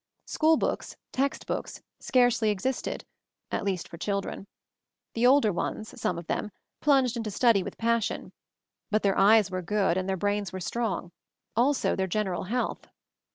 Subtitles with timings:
[0.25, 3.05] "School books"— "text books"— scarcely existed,
[3.51, 4.47] at least for children.
[5.13, 8.31] The older ones, some of them, plunged into study with passion;
[8.89, 11.11] but their eyes were good and their brains were strong;
[11.55, 12.87] also their general health.